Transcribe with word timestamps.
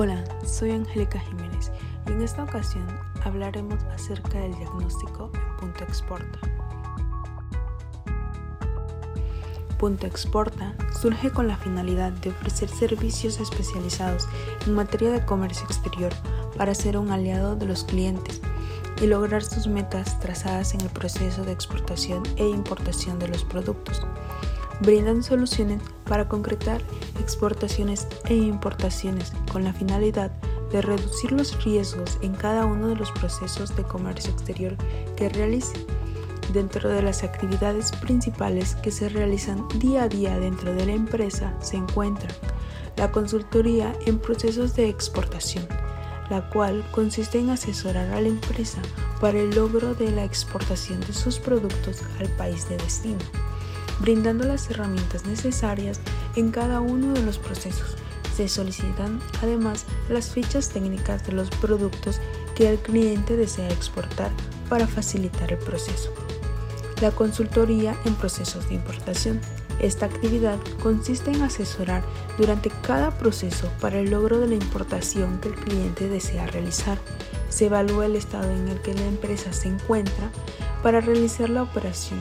Hola, 0.00 0.22
soy 0.46 0.70
Angélica 0.70 1.18
Jiménez 1.18 1.72
y 2.06 2.12
en 2.12 2.22
esta 2.22 2.44
ocasión 2.44 2.86
hablaremos 3.24 3.82
acerca 3.86 4.38
del 4.38 4.54
diagnóstico 4.54 5.32
en 5.34 5.56
Punto 5.56 5.82
Exporta. 5.82 6.38
Punto 9.76 10.06
Exporta 10.06 10.76
surge 11.02 11.32
con 11.32 11.48
la 11.48 11.56
finalidad 11.56 12.12
de 12.12 12.30
ofrecer 12.30 12.68
servicios 12.68 13.40
especializados 13.40 14.28
en 14.68 14.74
materia 14.74 15.10
de 15.10 15.24
comercio 15.24 15.64
exterior 15.64 16.12
para 16.56 16.76
ser 16.76 16.96
un 16.96 17.10
aliado 17.10 17.56
de 17.56 17.66
los 17.66 17.82
clientes 17.82 18.40
y 19.02 19.06
lograr 19.08 19.42
sus 19.42 19.66
metas 19.66 20.20
trazadas 20.20 20.74
en 20.74 20.82
el 20.82 20.90
proceso 20.90 21.42
de 21.42 21.50
exportación 21.50 22.22
e 22.36 22.46
importación 22.46 23.18
de 23.18 23.26
los 23.26 23.42
productos. 23.42 24.06
Brindan 24.80 25.24
soluciones 25.24 25.82
para 26.04 26.28
concretar 26.28 26.80
exportaciones 27.20 28.06
e 28.26 28.34
importaciones 28.34 29.32
con 29.50 29.64
la 29.64 29.72
finalidad 29.72 30.30
de 30.70 30.82
reducir 30.82 31.32
los 31.32 31.64
riesgos 31.64 32.18
en 32.22 32.34
cada 32.34 32.64
uno 32.64 32.88
de 32.88 32.96
los 32.96 33.10
procesos 33.12 33.74
de 33.74 33.82
comercio 33.82 34.30
exterior 34.32 34.76
que 35.16 35.28
realice. 35.28 35.74
Dentro 36.52 36.88
de 36.88 37.02
las 37.02 37.24
actividades 37.24 37.90
principales 37.92 38.76
que 38.76 38.92
se 38.92 39.08
realizan 39.08 39.66
día 39.78 40.04
a 40.04 40.08
día 40.08 40.38
dentro 40.38 40.72
de 40.72 40.86
la 40.86 40.92
empresa 40.92 41.52
se 41.60 41.76
encuentra 41.76 42.30
la 42.96 43.10
consultoría 43.10 43.94
en 44.06 44.18
procesos 44.18 44.74
de 44.76 44.88
exportación, 44.88 45.66
la 46.30 46.48
cual 46.50 46.84
consiste 46.92 47.38
en 47.38 47.50
asesorar 47.50 48.12
a 48.12 48.20
la 48.20 48.28
empresa 48.28 48.80
para 49.20 49.38
el 49.38 49.50
logro 49.50 49.94
de 49.94 50.10
la 50.12 50.24
exportación 50.24 51.00
de 51.00 51.12
sus 51.12 51.38
productos 51.38 52.02
al 52.20 52.28
país 52.36 52.68
de 52.68 52.76
destino 52.76 53.18
brindando 54.00 54.44
las 54.44 54.70
herramientas 54.70 55.26
necesarias 55.26 56.00
en 56.36 56.50
cada 56.50 56.80
uno 56.80 57.12
de 57.12 57.22
los 57.22 57.38
procesos. 57.38 57.96
Se 58.36 58.48
solicitan 58.48 59.20
además 59.42 59.84
las 60.08 60.30
fichas 60.30 60.68
técnicas 60.68 61.26
de 61.26 61.32
los 61.32 61.50
productos 61.50 62.20
que 62.54 62.70
el 62.70 62.78
cliente 62.78 63.36
desea 63.36 63.68
exportar 63.68 64.30
para 64.68 64.86
facilitar 64.86 65.52
el 65.52 65.58
proceso. 65.58 66.12
La 67.00 67.10
consultoría 67.10 67.96
en 68.04 68.14
procesos 68.14 68.68
de 68.68 68.74
importación. 68.74 69.40
Esta 69.80 70.06
actividad 70.06 70.58
consiste 70.82 71.30
en 71.30 71.42
asesorar 71.42 72.02
durante 72.36 72.70
cada 72.82 73.16
proceso 73.16 73.70
para 73.80 74.00
el 74.00 74.10
logro 74.10 74.40
de 74.40 74.48
la 74.48 74.54
importación 74.54 75.40
que 75.40 75.48
el 75.48 75.54
cliente 75.54 76.08
desea 76.08 76.46
realizar. 76.48 76.98
Se 77.48 77.66
evalúa 77.66 78.06
el 78.06 78.16
estado 78.16 78.50
en 78.50 78.68
el 78.68 78.80
que 78.80 78.94
la 78.94 79.06
empresa 79.06 79.52
se 79.52 79.68
encuentra 79.68 80.30
para 80.82 81.00
realizar 81.00 81.48
la 81.48 81.62
operación 81.62 82.20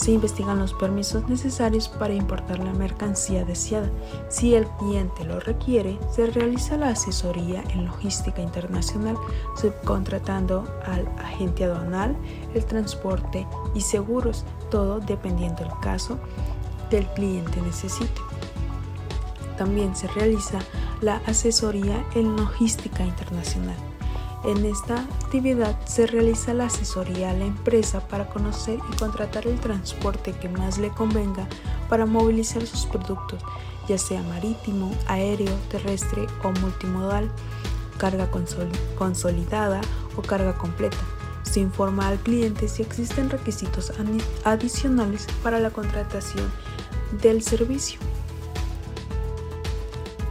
se 0.00 0.12
investigan 0.12 0.58
los 0.58 0.72
permisos 0.72 1.28
necesarios 1.28 1.88
para 1.88 2.14
importar 2.14 2.58
la 2.58 2.72
mercancía 2.72 3.44
deseada. 3.44 3.90
Si 4.30 4.54
el 4.54 4.66
cliente 4.78 5.24
lo 5.24 5.40
requiere, 5.40 5.98
se 6.10 6.26
realiza 6.26 6.78
la 6.78 6.88
asesoría 6.88 7.62
en 7.74 7.84
logística 7.84 8.40
internacional 8.40 9.18
subcontratando 9.60 10.64
al 10.86 11.06
agente 11.18 11.64
aduanal, 11.64 12.16
el 12.54 12.64
transporte 12.64 13.46
y 13.74 13.82
seguros, 13.82 14.46
todo 14.70 15.00
dependiendo 15.00 15.64
del 15.64 15.78
caso 15.82 16.18
que 16.88 16.96
el 16.96 17.06
cliente 17.08 17.60
necesite. 17.60 18.22
También 19.58 19.94
se 19.94 20.08
realiza 20.08 20.60
la 21.02 21.16
asesoría 21.26 22.06
en 22.14 22.36
logística 22.36 23.04
internacional. 23.04 23.89
En 24.42 24.64
esta 24.64 25.02
actividad 25.02 25.78
se 25.84 26.06
realiza 26.06 26.54
la 26.54 26.66
asesoría 26.66 27.30
a 27.30 27.34
la 27.34 27.44
empresa 27.44 28.08
para 28.08 28.30
conocer 28.30 28.78
y 28.90 28.96
contratar 28.96 29.46
el 29.46 29.60
transporte 29.60 30.32
que 30.32 30.48
más 30.48 30.78
le 30.78 30.88
convenga 30.88 31.46
para 31.90 32.06
movilizar 32.06 32.66
sus 32.66 32.86
productos, 32.86 33.42
ya 33.86 33.98
sea 33.98 34.22
marítimo, 34.22 34.92
aéreo, 35.08 35.54
terrestre 35.68 36.26
o 36.42 36.52
multimodal, 36.60 37.30
carga 37.98 38.30
consolidada 38.96 39.82
o 40.16 40.22
carga 40.22 40.56
completa. 40.56 40.96
Se 41.42 41.60
informa 41.60 42.08
al 42.08 42.18
cliente 42.18 42.66
si 42.68 42.82
existen 42.82 43.28
requisitos 43.28 43.92
adicionales 44.44 45.26
para 45.42 45.60
la 45.60 45.70
contratación 45.70 46.50
del 47.20 47.42
servicio 47.42 48.00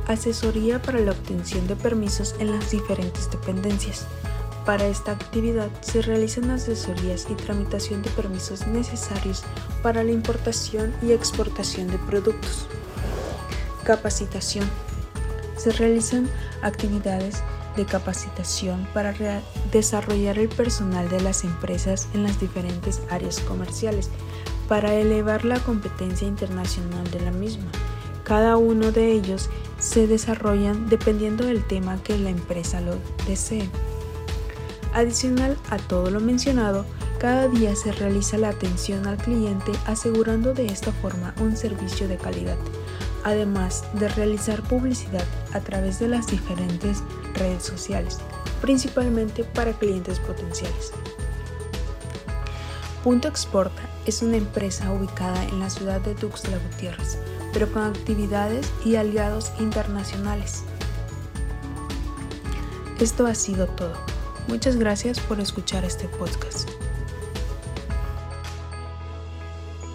asesoría 0.10 0.82
para 0.82 1.00
la 1.00 1.12
obtención 1.12 1.68
de 1.68 1.76
permisos 1.76 2.36
en 2.40 2.52
las 2.52 2.72
diferentes 2.72 3.30
dependencias. 3.30 4.08
Para 4.66 4.88
esta 4.88 5.12
actividad 5.12 5.70
se 5.82 6.02
realizan 6.02 6.50
asesorías 6.50 7.28
y 7.30 7.36
tramitación 7.36 8.02
de 8.02 8.10
permisos 8.10 8.68
necesarios 8.68 9.44
para 9.84 10.04
la 10.04 10.12
importación 10.12 10.94
y 11.04 11.12
exportación 11.12 11.88
de 11.88 12.00
productos. 12.00 12.68
Capacitación. 13.84 14.68
Se 15.58 15.72
realizan 15.72 16.28
actividades 16.62 17.44
de 17.78 17.86
capacitación 17.86 18.88
para 18.94 19.14
desarrollar 19.72 20.40
el 20.40 20.50
personal 20.50 21.08
de 21.10 21.22
las 21.22 21.44
empresas 21.44 22.08
en 22.14 22.24
las 22.24 22.40
diferentes 22.40 23.02
áreas 23.10 23.40
comerciales 23.42 24.10
para 24.68 24.94
elevar 24.96 25.46
la 25.46 25.60
competencia 25.60 26.28
internacional 26.28 27.10
de 27.12 27.22
la 27.22 27.32
misma. 27.32 27.72
Cada 28.24 28.58
uno 28.58 28.92
de 28.92 29.12
ellos 29.12 29.50
se 29.80 30.08
desarrollan 30.08 30.88
dependiendo 30.90 31.46
del 31.46 31.66
tema 31.66 32.02
que 32.04 32.18
la 32.18 32.30
empresa 32.30 32.82
lo 32.82 32.96
desee. 33.28 33.70
Adicional 34.94 35.58
a 35.70 35.78
todo 35.78 36.10
lo 36.10 36.20
mencionado, 36.20 36.86
cada 37.20 37.48
día 37.48 37.76
se 37.76 37.92
realiza 37.92 38.38
la 38.38 38.50
atención 38.50 39.06
al 39.06 39.18
cliente 39.18 39.72
asegurando 39.86 40.54
de 40.54 40.68
esta 40.68 40.92
forma 40.92 41.34
un 41.42 41.56
servicio 41.58 42.08
de 42.08 42.18
calidad, 42.18 42.58
además 43.24 43.84
de 43.94 44.08
realizar 44.10 44.64
publicidad 44.64 45.26
a 45.54 45.60
través 45.60 46.00
de 46.00 46.08
las 46.08 46.28
diferentes 46.28 47.04
redes 47.36 47.64
sociales, 47.64 48.20
principalmente 48.62 49.44
para 49.44 49.74
clientes 49.74 50.20
potenciales. 50.20 50.92
Punto 53.04 53.28
Exporta 53.28 53.82
es 54.06 54.22
una 54.22 54.38
empresa 54.38 54.92
ubicada 54.92 55.44
en 55.44 55.60
la 55.60 55.70
ciudad 55.70 56.02
de 56.02 56.16
Tuxtla 56.16 56.58
Gutiérrez, 56.58 57.18
pero 57.54 57.72
con 57.72 57.84
actividades 57.84 58.72
y 58.86 58.96
aliados 58.96 59.52
internacionales. 59.60 60.64
Esto 63.00 63.28
ha 63.28 63.36
sido 63.36 63.68
todo. 63.68 63.94
Muchas 64.48 64.76
gracias 64.76 65.20
por 65.20 65.40
escuchar 65.40 65.86
este 65.86 66.08
podcast. 66.08 66.70